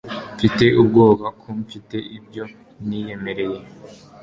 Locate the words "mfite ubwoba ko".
0.35-1.47